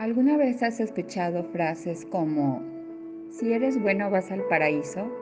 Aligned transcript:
¿Alguna 0.00 0.38
vez 0.38 0.62
has 0.62 0.80
escuchado 0.80 1.44
frases 1.52 2.06
como, 2.06 2.62
si 3.30 3.52
eres 3.52 3.78
bueno 3.78 4.08
vas 4.08 4.30
al 4.30 4.42
paraíso? 4.44 5.12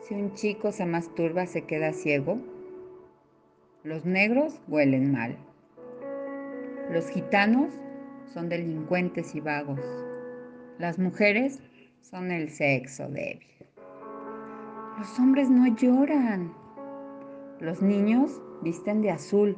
Si 0.00 0.14
un 0.14 0.34
chico 0.34 0.72
se 0.72 0.84
masturba 0.84 1.46
se 1.46 1.62
queda 1.62 1.92
ciego. 1.92 2.40
Los 3.84 4.04
negros 4.04 4.60
huelen 4.66 5.12
mal. 5.12 5.36
Los 6.90 7.08
gitanos 7.10 7.72
son 8.34 8.48
delincuentes 8.48 9.32
y 9.36 9.40
vagos. 9.40 9.78
Las 10.80 10.98
mujeres 10.98 11.60
son 12.00 12.32
el 12.32 12.50
sexo 12.50 13.08
débil. 13.08 13.46
Los 14.98 15.16
hombres 15.16 15.48
no 15.48 15.76
lloran. 15.76 16.52
Los 17.60 17.82
niños 17.82 18.42
visten 18.62 19.00
de 19.00 19.12
azul 19.12 19.56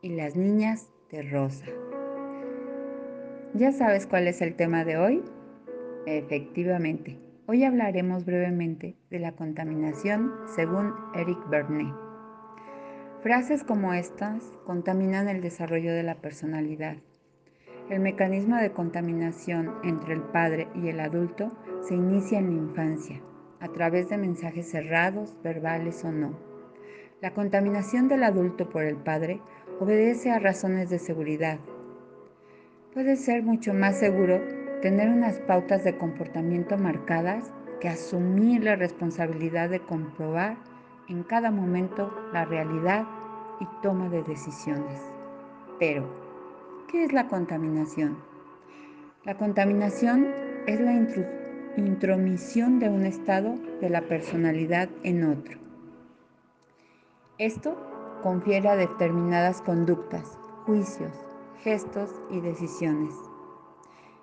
y 0.00 0.14
las 0.14 0.34
niñas 0.34 0.88
de 1.10 1.24
rosa. 1.24 1.66
¿Ya 3.54 3.72
sabes 3.72 4.06
cuál 4.06 4.28
es 4.28 4.42
el 4.42 4.56
tema 4.56 4.84
de 4.84 4.98
hoy? 4.98 5.24
Efectivamente, 6.04 7.18
hoy 7.46 7.64
hablaremos 7.64 8.26
brevemente 8.26 8.94
de 9.08 9.20
la 9.20 9.32
contaminación 9.32 10.32
según 10.54 10.92
Eric 11.14 11.38
Bernet. 11.48 11.94
Frases 13.22 13.64
como 13.64 13.94
estas 13.94 14.44
contaminan 14.66 15.28
el 15.28 15.40
desarrollo 15.40 15.94
de 15.94 16.02
la 16.02 16.16
personalidad. 16.16 16.98
El 17.88 18.00
mecanismo 18.00 18.56
de 18.56 18.70
contaminación 18.72 19.76
entre 19.82 20.12
el 20.12 20.22
padre 20.24 20.68
y 20.74 20.88
el 20.88 21.00
adulto 21.00 21.50
se 21.88 21.94
inicia 21.94 22.38
en 22.38 22.50
la 22.50 22.62
infancia, 22.68 23.22
a 23.60 23.68
través 23.68 24.10
de 24.10 24.18
mensajes 24.18 24.70
cerrados, 24.70 25.34
verbales 25.42 26.04
o 26.04 26.12
no. 26.12 26.38
La 27.22 27.32
contaminación 27.32 28.08
del 28.08 28.24
adulto 28.24 28.68
por 28.68 28.82
el 28.84 28.96
padre 28.96 29.40
obedece 29.80 30.30
a 30.30 30.38
razones 30.38 30.90
de 30.90 30.98
seguridad, 30.98 31.58
Puede 32.94 33.16
ser 33.16 33.42
mucho 33.42 33.74
más 33.74 33.98
seguro 33.98 34.40
tener 34.80 35.10
unas 35.10 35.38
pautas 35.40 35.84
de 35.84 35.98
comportamiento 35.98 36.78
marcadas 36.78 37.52
que 37.80 37.88
asumir 37.88 38.64
la 38.64 38.76
responsabilidad 38.76 39.68
de 39.68 39.80
comprobar 39.80 40.56
en 41.08 41.22
cada 41.22 41.50
momento 41.50 42.10
la 42.32 42.46
realidad 42.46 43.04
y 43.60 43.66
toma 43.82 44.08
de 44.08 44.22
decisiones. 44.22 45.02
Pero, 45.78 46.08
¿qué 46.88 47.04
es 47.04 47.12
la 47.12 47.28
contaminación? 47.28 48.16
La 49.24 49.36
contaminación 49.36 50.26
es 50.66 50.80
la 50.80 50.94
intromisión 51.76 52.78
de 52.78 52.88
un 52.88 53.04
estado 53.04 53.54
de 53.82 53.90
la 53.90 54.00
personalidad 54.00 54.88
en 55.02 55.24
otro. 55.24 55.58
Esto 57.36 57.76
confiere 58.22 58.68
a 58.70 58.76
determinadas 58.76 59.60
conductas, 59.60 60.38
juicios, 60.64 61.27
gestos 61.62 62.10
y 62.30 62.40
decisiones. 62.40 63.14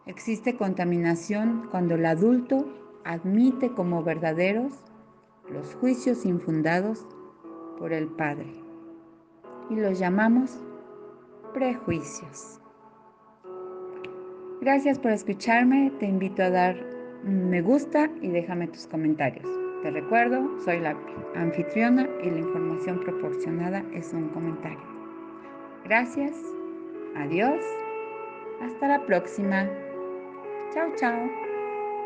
Existe 0.06 0.56
contaminación 0.56 1.68
cuando 1.72 1.96
el 1.96 2.06
adulto 2.06 2.66
admite 3.04 3.72
como 3.72 4.04
verdaderos 4.04 4.74
los 5.50 5.76
juicios 5.76 6.26
infundados 6.26 7.06
por 7.78 7.94
el 7.94 8.08
padre 8.08 8.48
y 9.70 9.76
los 9.76 10.00
llamamos 10.00 10.60
prejuicios. 11.54 12.60
Gracias 14.62 15.00
por 15.00 15.12
escucharme, 15.12 15.92
te 16.00 16.06
invito 16.06 16.44
a 16.44 16.50
dar 16.50 16.76
un 17.24 17.50
me 17.50 17.62
gusta 17.62 18.10
y 18.22 18.30
déjame 18.30 18.68
tus 18.68 18.88
comentarios. 18.88 19.48
Te 19.82 19.92
recuerdo, 19.92 20.60
soy 20.64 20.80
la 20.80 20.98
anfitriona 21.36 22.08
y 22.24 22.30
la 22.30 22.40
información 22.40 23.00
proporcionada 23.00 23.84
es 23.94 24.14
un 24.14 24.30
comentario. 24.30 24.80
Gracias 25.84 26.55
Adiós. 27.16 27.62
Hasta 28.62 28.88
la 28.88 29.06
próxima. 29.06 29.70
Chao, 30.74 30.92
chao. 30.98 31.45